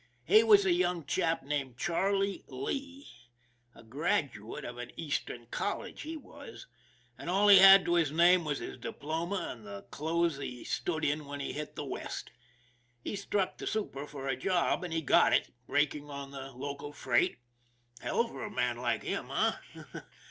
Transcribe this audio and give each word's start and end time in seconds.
He 0.25 0.43
was 0.43 0.65
a 0.65 0.71
young 0.73 1.05
chap 1.05 1.43
named 1.43 1.77
Charlie 1.77 2.43
Lee. 2.47 3.05
A 3.75 3.83
graduate 3.83 4.65
of 4.65 4.79
an 4.79 4.91
Eastern 4.97 5.45
college 5.51 6.01
he 6.01 6.17
was, 6.17 6.65
and 7.19 7.29
all 7.29 7.49
he 7.49 7.59
had 7.59 7.85
to 7.85 7.93
his 7.93 8.11
name 8.11 8.43
was 8.43 8.57
his 8.57 8.79
diploma 8.79 9.49
and 9.51 9.63
the 9.63 9.83
clothes 9.91 10.39
he 10.39 10.63
stood 10.63 11.05
in 11.05 11.25
when 11.25 11.39
he 11.39 11.53
hit 11.53 11.75
the 11.75 11.85
West. 11.85 12.31
He 13.03 13.15
struck 13.15 13.59
the 13.59 13.67
super 13.67 14.07
for 14.07 14.27
a 14.27 14.35
job, 14.35 14.83
and 14.83 14.91
he 14.91 15.03
got 15.03 15.33
it 15.33 15.51
braking 15.67 16.09
on 16.09 16.31
the 16.31 16.51
local 16.51 16.91
freight. 16.93 17.37
Hell 17.99 18.27
for 18.27 18.43
a 18.43 18.49
man 18.49 18.77
like 18.77 19.03
him, 19.03 19.29
eh? 19.29 19.51